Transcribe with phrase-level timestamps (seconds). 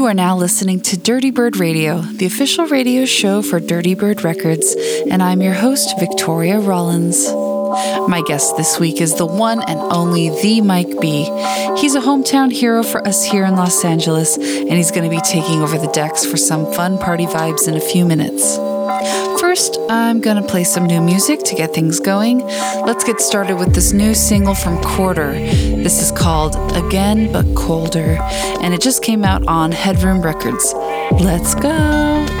[0.00, 4.24] You are now listening to Dirty Bird Radio, the official radio show for Dirty Bird
[4.24, 4.74] Records,
[5.10, 7.28] and I'm your host, Victoria Rollins.
[8.08, 11.24] My guest this week is the one and only the Mike B.
[11.76, 15.20] He's a hometown hero for us here in Los Angeles, and he's going to be
[15.20, 18.56] taking over the decks for some fun party vibes in a few minutes.
[19.50, 22.38] First, I'm gonna play some new music to get things going.
[22.86, 25.32] Let's get started with this new single from Quarter.
[25.32, 28.16] This is called Again But Colder,
[28.62, 30.72] and it just came out on Headroom Records.
[31.18, 32.39] Let's go!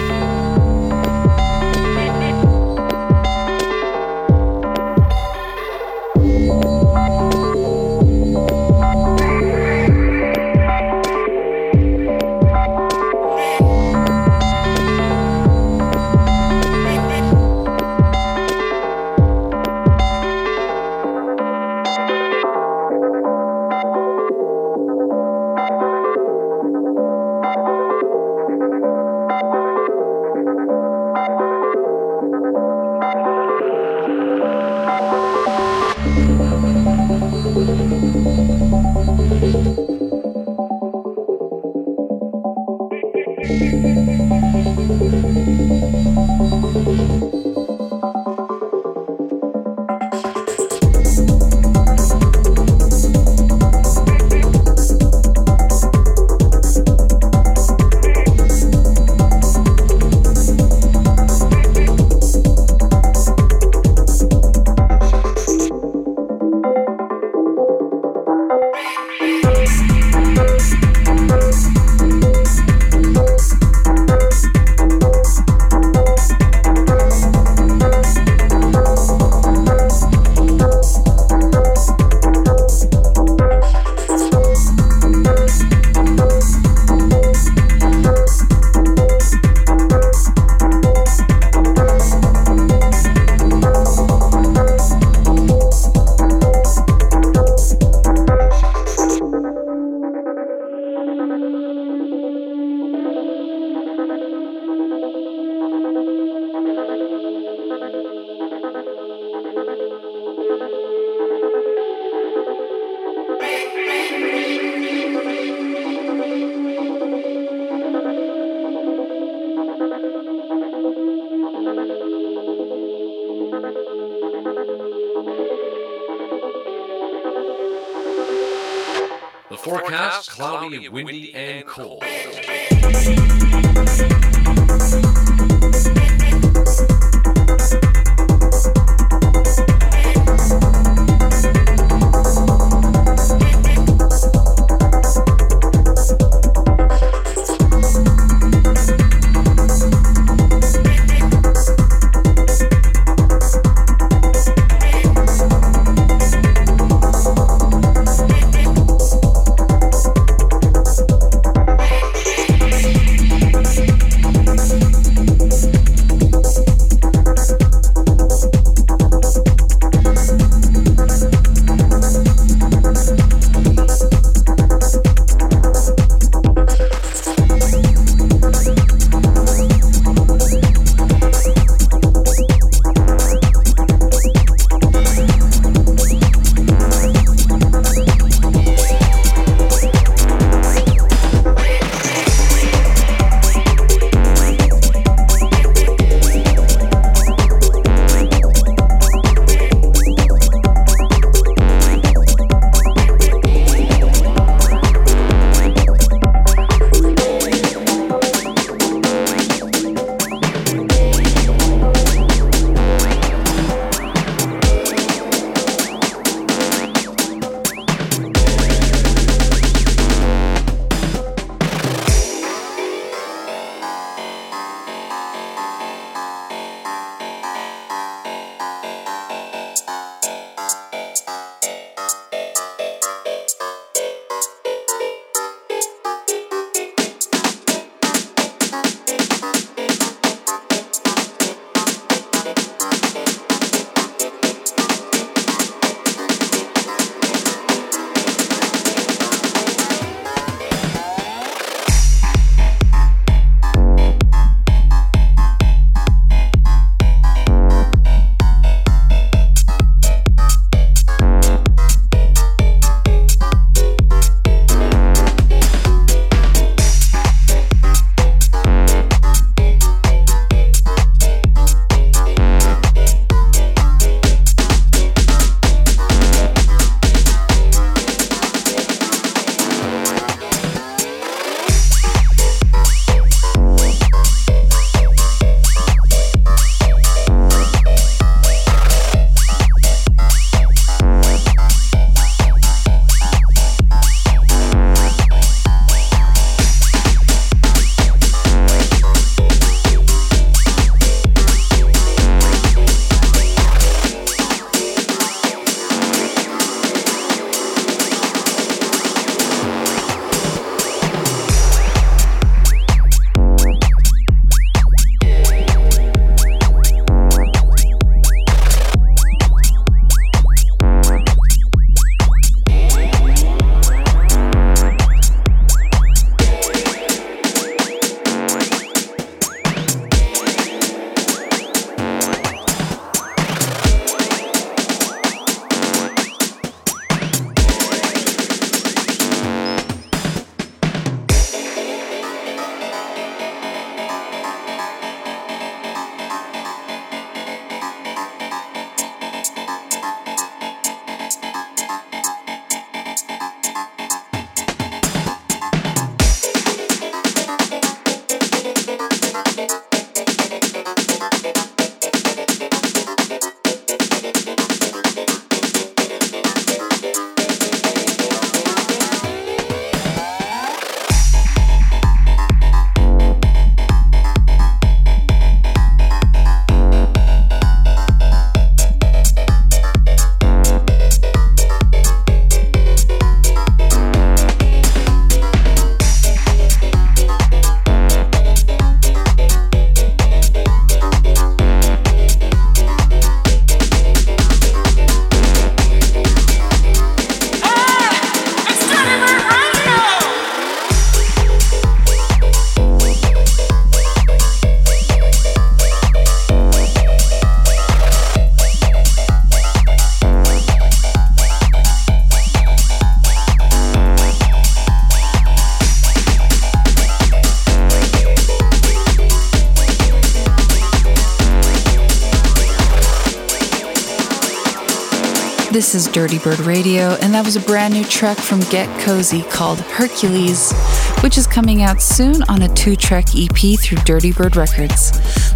[425.90, 429.42] This is Dirty Bird Radio, and that was a brand new track from Get Cozy
[429.42, 430.72] called Hercules,
[431.20, 435.10] which is coming out soon on a two track EP through Dirty Bird Records.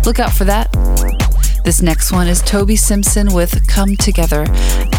[0.05, 0.73] Look out for that.
[1.65, 4.47] This next one is Toby Simpson with Come Together,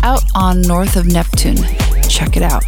[0.04, 1.58] out on North of Neptune.
[2.08, 2.64] Check it out.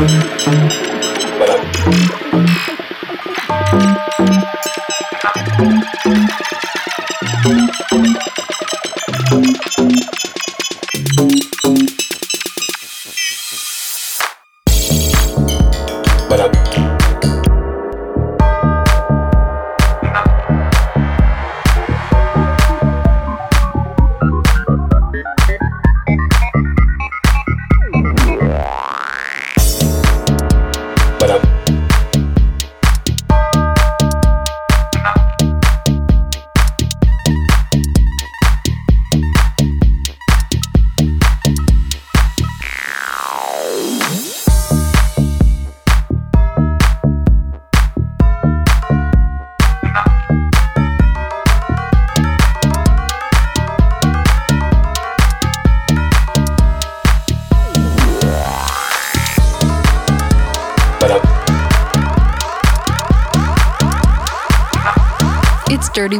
[0.00, 0.40] Dirty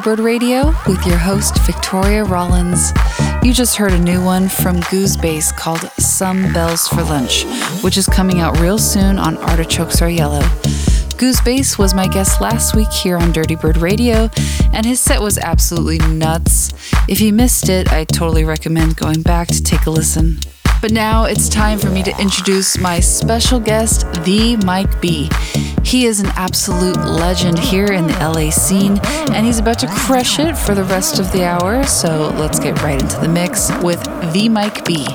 [0.00, 2.92] Bird Radio with your host, Victoria Rollins.
[3.42, 7.45] You just heard a new one from Goose Bass called Some Bells for Lunch,
[7.83, 10.42] which is coming out real soon on Artichokes Are Yellow.
[11.19, 14.30] Goose Bass was my guest last week here on Dirty Bird Radio,
[14.73, 16.73] and his set was absolutely nuts.
[17.07, 20.38] If you missed it, I totally recommend going back to take a listen.
[20.80, 25.28] But now it's time for me to introduce my special guest, the Mike B.
[25.84, 29.00] He is an absolute legend here in the LA scene,
[29.32, 31.84] and he's about to crush it for the rest of the hour.
[31.84, 35.06] So let's get right into the mix with the Mike B.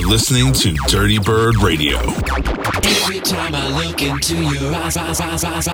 [0.00, 1.98] are listening to Dirty Bird Radio.
[1.98, 5.68] Every time I look into your eyes, eyes, eyes, eyes,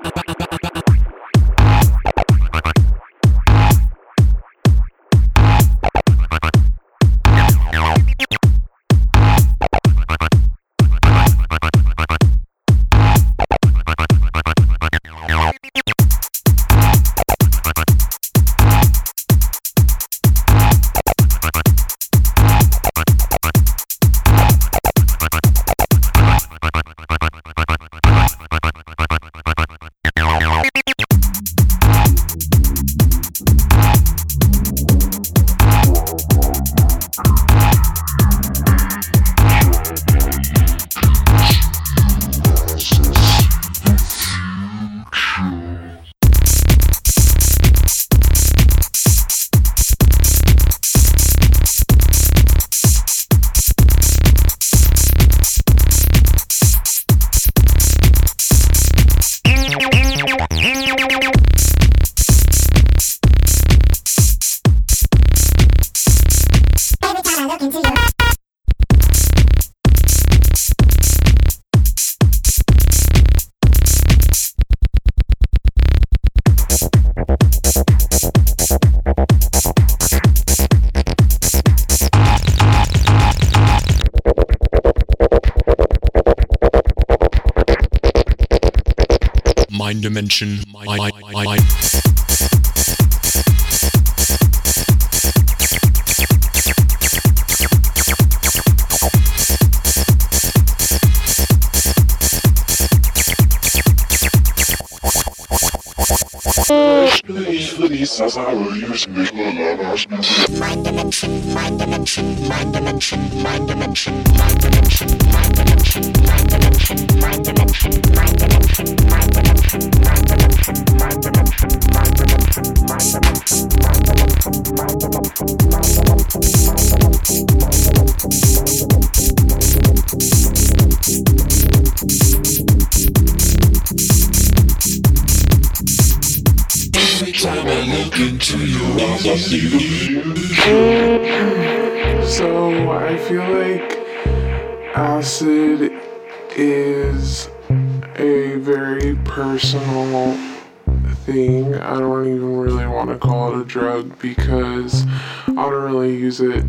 [151.77, 155.05] I don't even really want to call it a drug because
[155.49, 156.65] I don't really use it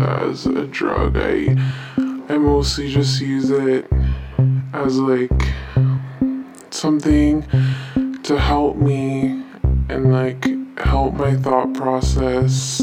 [0.00, 1.16] as a drug.
[1.16, 1.56] I
[2.28, 3.86] I mostly just use it
[4.72, 5.30] as like
[6.70, 7.42] something
[8.22, 9.42] to help me
[9.88, 10.46] and like
[10.78, 12.80] help my thought process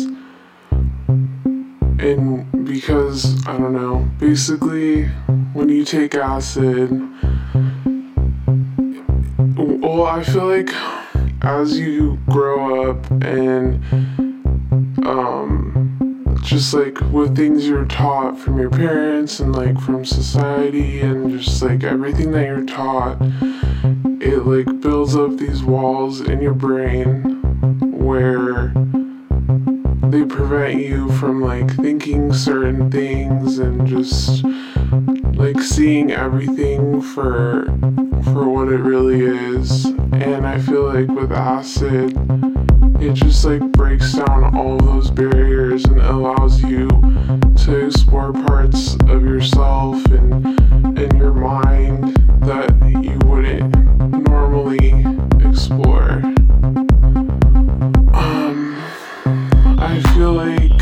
[2.00, 5.06] and because I don't know, basically,
[5.54, 6.92] when you take acid,
[9.58, 10.70] well, I feel like
[11.42, 13.84] as you grow up and
[15.06, 21.40] um, just like with things you're taught from your parents and like from society and
[21.40, 23.18] just like everything that you're taught,
[24.22, 27.22] it like builds up these walls in your brain
[28.00, 28.74] where
[30.10, 34.44] they prevent you from like thinking certain things and just
[35.36, 37.68] like seeing everything for
[38.24, 39.86] for what it really is.
[39.86, 42.14] And i feel like with acid
[43.02, 46.88] it just like breaks down all those barriers and allows you
[47.56, 50.46] to explore parts of yourself and
[51.00, 52.70] and your mind that
[53.02, 53.74] you wouldn't
[54.28, 55.06] normally
[55.48, 56.22] explore.
[58.14, 58.76] Um
[59.80, 60.82] I feel like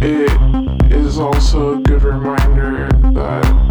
[0.00, 3.65] it is also a good reminder that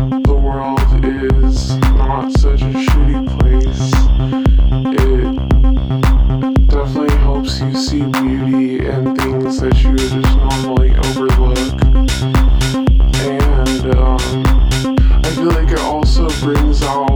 [2.06, 3.92] haunt such a shitty place.
[5.02, 11.82] It definitely helps you see beauty and things that you just normally overlook.
[13.26, 14.20] And um,
[15.24, 17.15] I feel like it also brings out.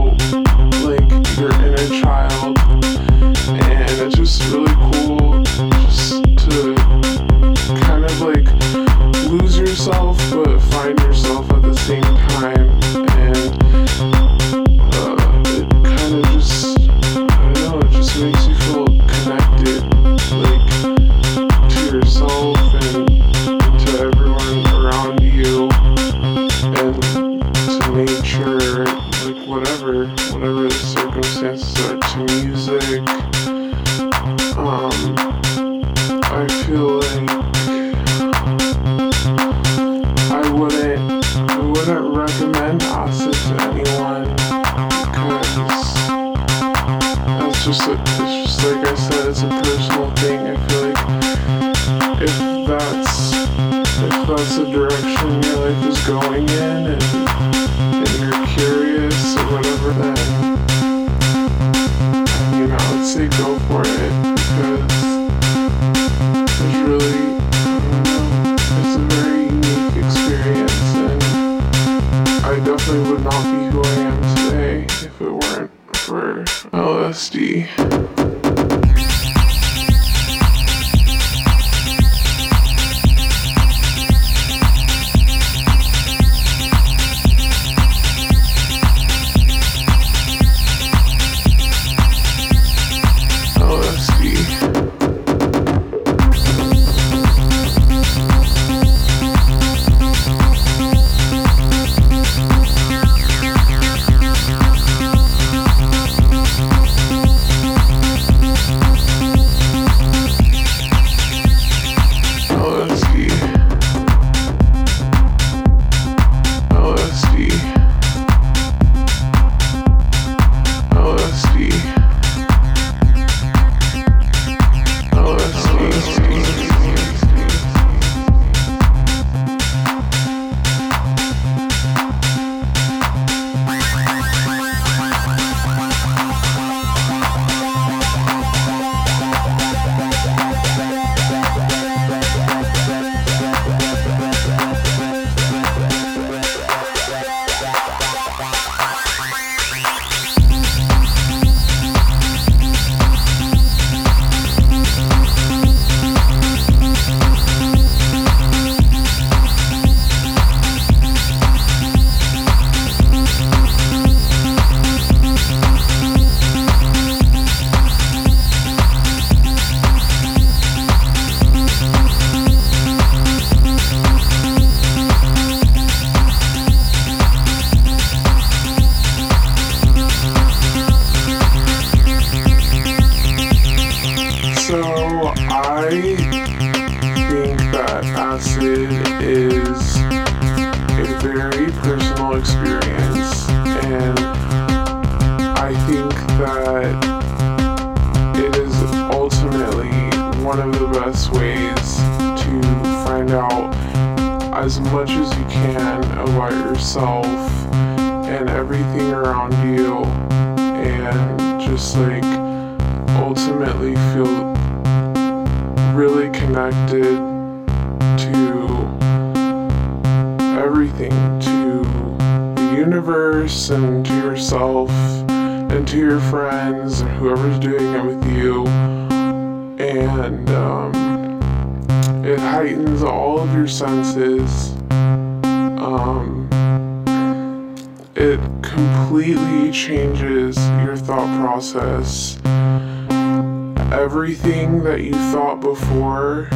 [244.10, 246.48] Everything that you thought before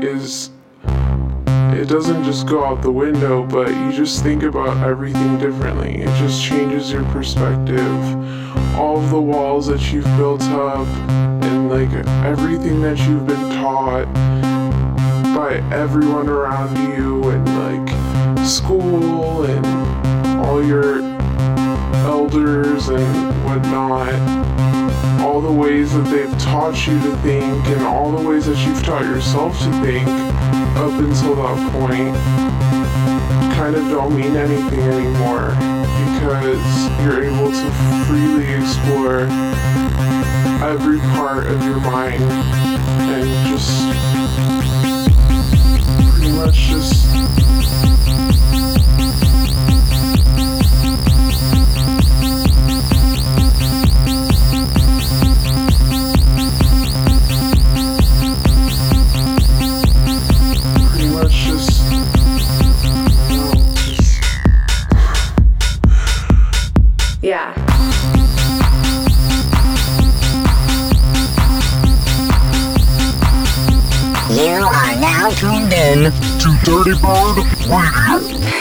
[0.00, 0.50] is
[1.78, 6.02] it doesn't just go out the window, but you just think about everything differently.
[6.02, 7.78] It just changes your perspective.
[8.76, 10.86] All of the walls that you've built up
[11.42, 11.92] and like
[12.24, 14.12] everything that you've been taught
[15.34, 19.66] by everyone around you and like school and
[20.46, 21.00] all your
[22.06, 24.12] elders and whatnot
[25.20, 28.82] all the ways that they've taught you to think and all the ways that you've
[28.82, 30.06] taught yourself to think
[30.76, 32.14] up until that point
[33.54, 35.50] kind of don't mean anything anymore
[36.04, 37.70] because you're able to
[38.06, 39.20] freely explore
[40.68, 43.70] every part of your mind and just
[46.12, 47.04] pretty much just
[77.00, 78.54] Bird Radio.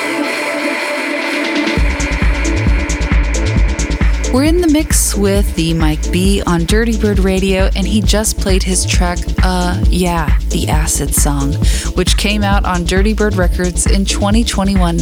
[4.33, 8.39] We're in the mix with the Mike B on Dirty Bird Radio, and he just
[8.39, 11.53] played his track, uh, yeah, the Acid Song,
[11.93, 14.97] which came out on Dirty Bird Records in 2021.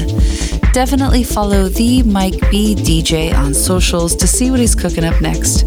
[0.74, 5.62] Definitely follow the Mike B DJ on socials to see what he's cooking up next.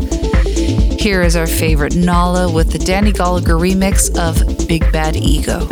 [1.00, 5.66] Here is our favorite Nala with the Danny Gallagher remix of Big Bad Ego.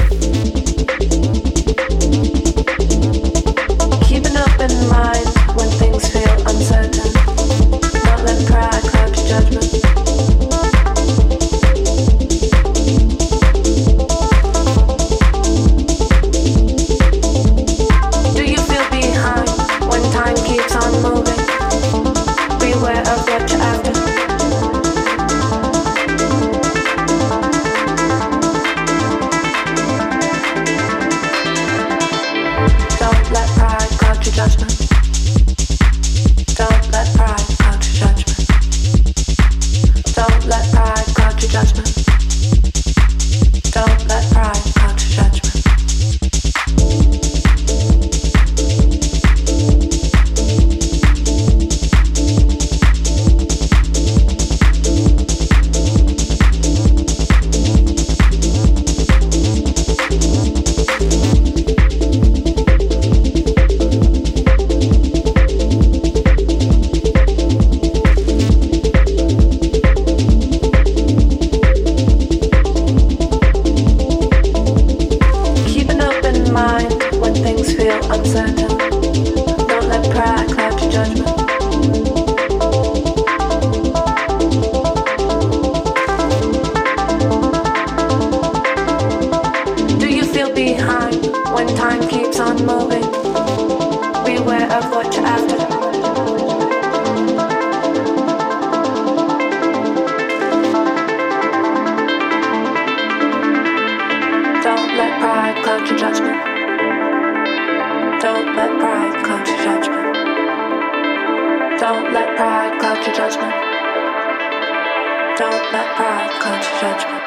[115.38, 117.22] Don't let pride cloud your judgment.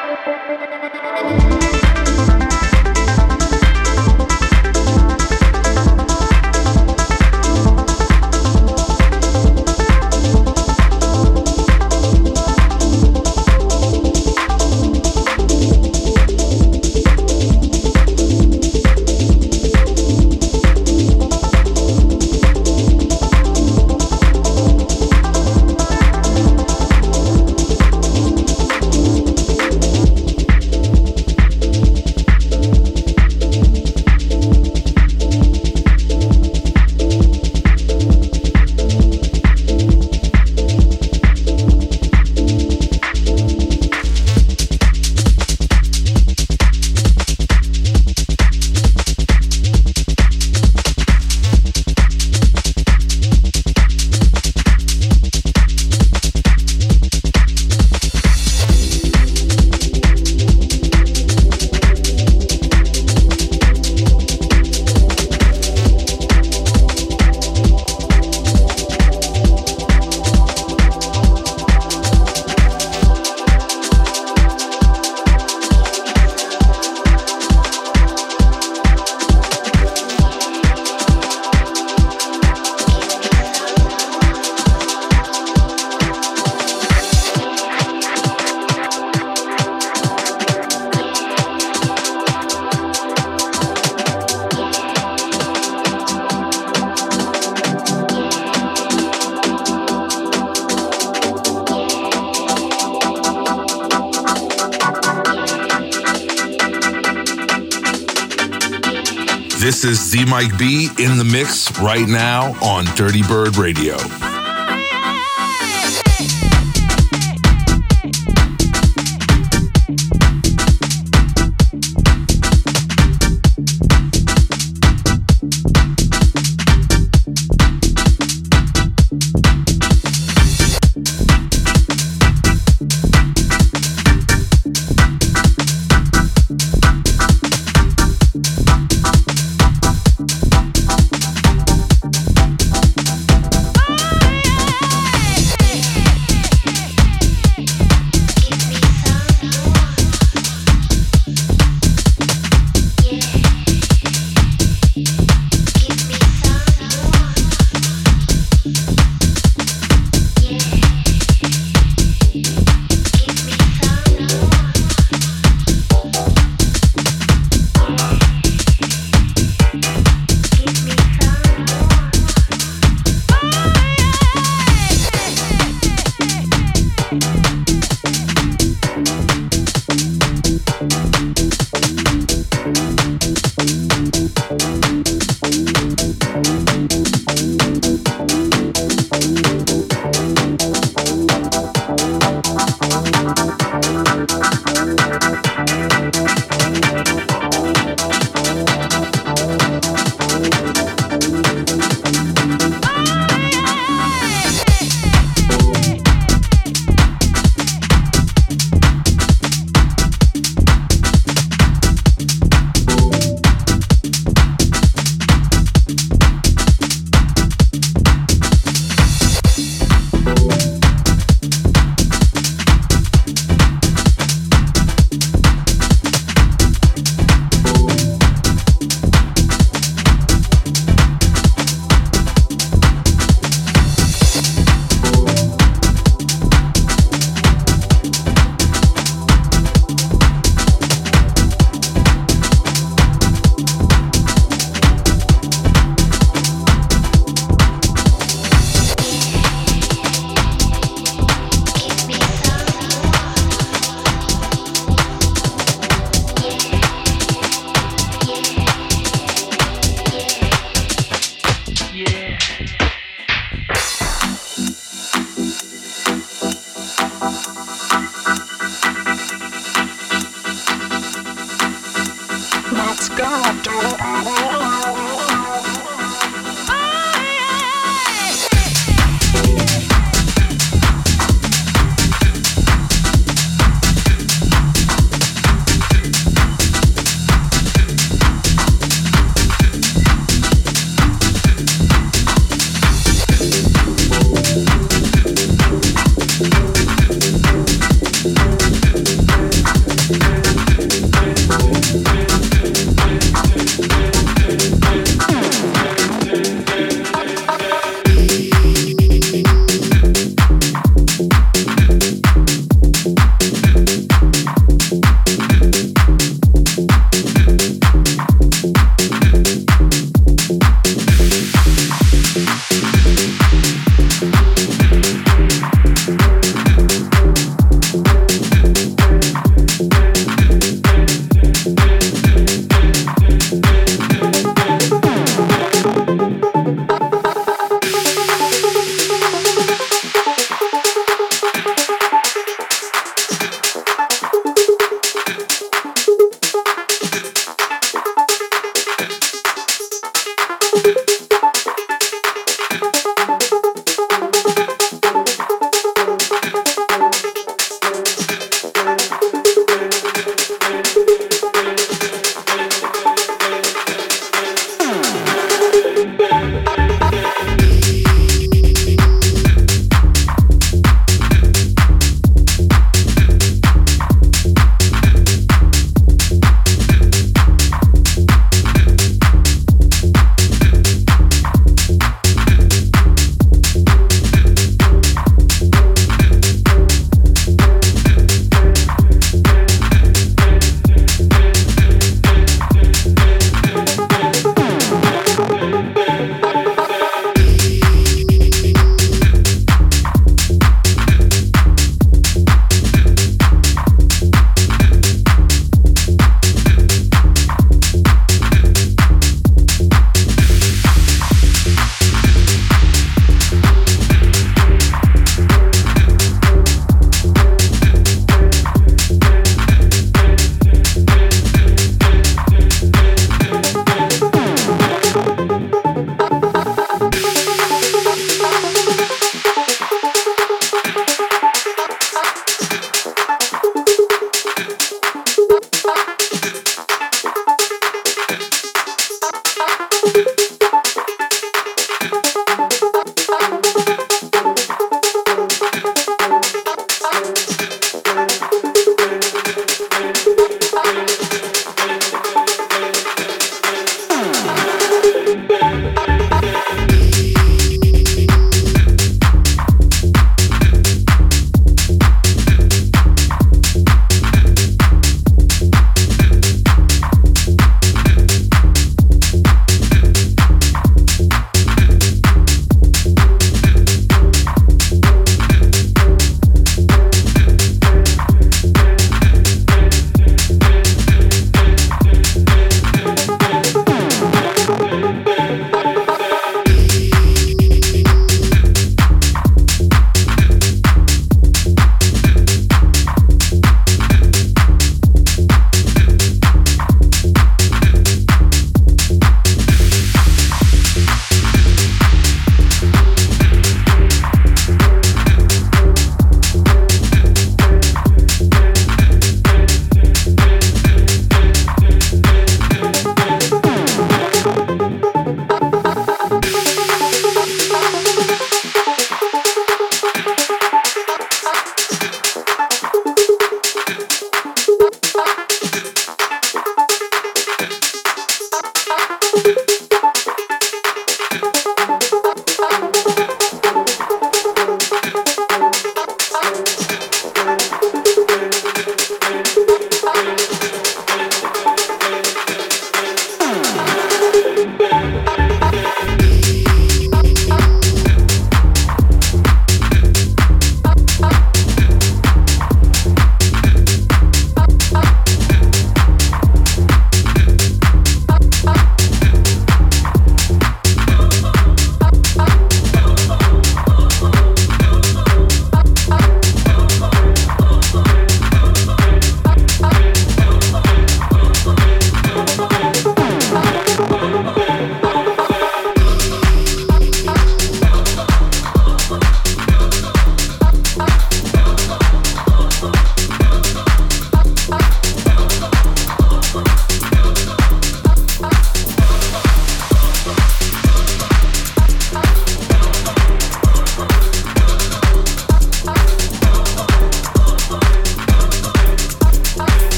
[110.36, 113.96] Mike B in the mix right now on Dirty Bird Radio.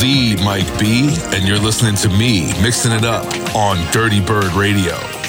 [0.00, 5.19] The Mike B, and you're listening to me mixing it up on Dirty Bird Radio.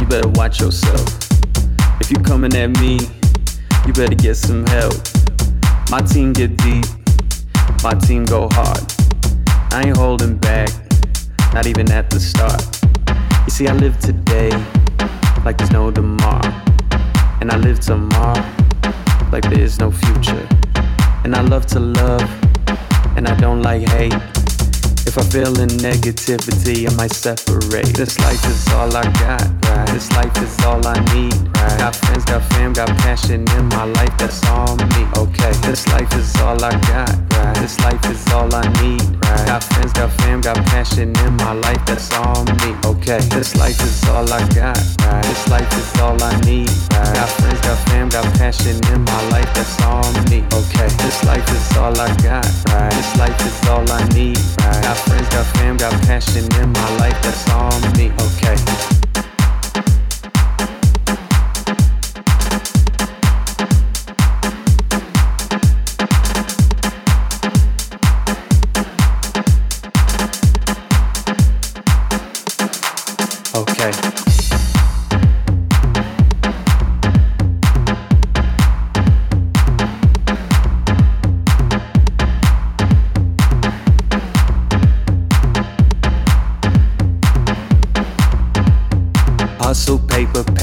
[0.00, 1.06] you better watch yourself.
[2.00, 2.98] If you coming at me,
[3.86, 4.94] you better get some help.
[5.90, 6.84] My team get deep,
[7.82, 8.80] my team go hard.
[9.72, 10.70] I ain't holding back,
[11.52, 12.62] not even at the start.
[13.44, 14.50] You see, I live today
[15.44, 16.52] like there's no tomorrow,
[17.40, 18.42] and I live tomorrow
[19.30, 20.48] like there is no future.
[21.24, 22.22] And I love to love,
[23.16, 24.14] and I don't like hate
[25.84, 27.86] negativity, I might separate.
[27.94, 29.86] This life is all I got, right?
[29.92, 31.78] This life is all I need, right?
[31.78, 35.02] Got friends, got fam, got passion in my life, that's all me.
[35.16, 37.54] Okay, this life is all I got, right?
[37.56, 39.46] This life is all I need, right?
[39.46, 42.74] Got friends, got fam, got passion in my life, that's all me.
[42.84, 45.22] Okay, this life is all I got, right?
[45.24, 47.14] This life is all I need, right?
[47.14, 50.42] Got friends, got fam, got passion in my life, that's all me.
[50.52, 52.92] Okay, this life is all I got, right?
[52.92, 54.84] This life is all I need, right?
[54.94, 58.12] Got friends, got fam, got passion in my life, that's all me.
[58.12, 58.54] Okay.
[58.54, 59.03] Okay.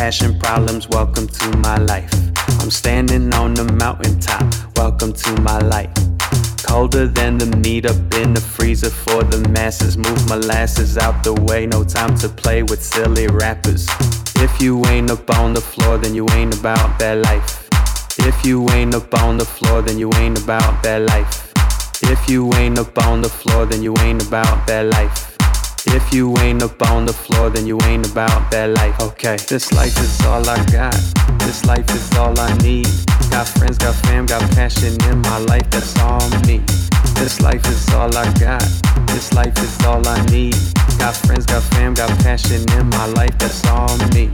[0.01, 2.11] Passion, problems, welcome to my life.
[2.59, 5.91] I'm standing on the mountaintop, welcome to my light.
[6.63, 9.99] Colder than the meat up in the freezer for the masses.
[9.99, 13.85] Move molasses out the way, no time to play with silly rappers.
[14.37, 17.67] If you ain't up on the floor, then you ain't about that life.
[18.17, 21.53] If you ain't up on the floor, then you ain't about that life.
[22.01, 25.30] If you ain't up on the floor, then you ain't about that life.
[25.93, 28.97] If you ain't up on the floor, then you ain't about that life.
[29.01, 30.95] Okay, this life is all I got.
[31.39, 32.87] This life is all I need.
[33.29, 35.69] Got friends, got fam, got passion in my life.
[35.69, 36.59] That's all me.
[37.15, 38.63] This life is all I got.
[39.07, 40.55] This life is all I need.
[40.97, 43.37] Got friends, got fam, got passion in my life.
[43.37, 44.31] That's all me.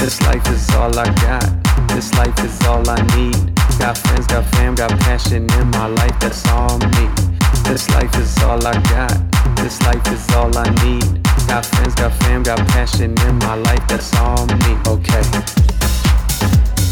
[0.00, 1.44] This life is all I got.
[1.88, 3.54] This life is all I need.
[3.78, 6.18] Got friends, got fam, got passion in my life.
[6.20, 7.33] That's all me.
[7.64, 9.56] This life is all I got.
[9.56, 11.22] This life is all I need.
[11.48, 13.86] Got friends, got fam, got passion in my life.
[13.88, 14.76] That's all me.
[14.86, 15.22] Okay.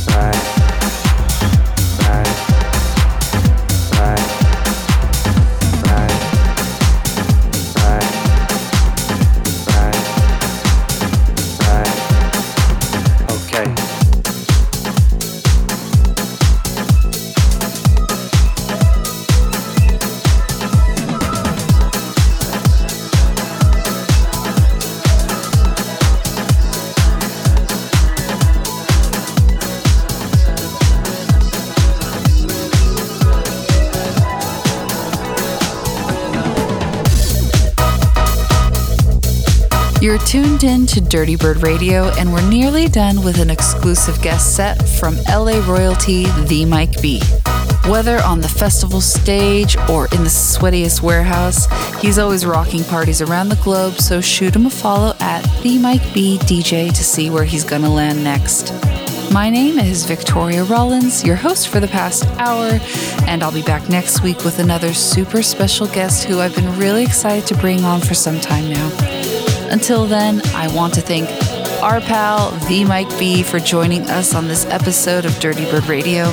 [0.08, 0.61] Right.
[40.02, 44.56] You're tuned in to Dirty Bird Radio, and we're nearly done with an exclusive guest
[44.56, 47.22] set from LA royalty, The Mike B.
[47.86, 51.68] Whether on the festival stage or in the sweatiest warehouse,
[52.00, 56.12] he's always rocking parties around the globe, so shoot him a follow at The Mike
[56.12, 58.72] B DJ to see where he's gonna land next.
[59.32, 62.80] My name is Victoria Rollins, your host for the past hour,
[63.28, 67.04] and I'll be back next week with another super special guest who I've been really
[67.04, 69.21] excited to bring on for some time now.
[69.72, 71.28] Until then, I want to thank
[71.82, 76.24] our pal, The Mike B, for joining us on this episode of Dirty Bird Radio.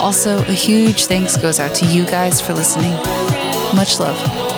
[0.00, 2.92] Also, a huge thanks goes out to you guys for listening.
[3.76, 4.49] Much love.